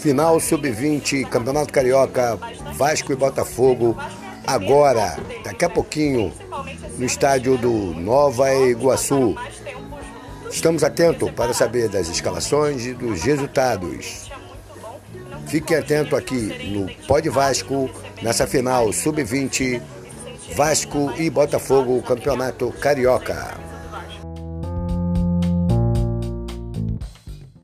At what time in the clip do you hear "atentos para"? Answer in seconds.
10.82-11.52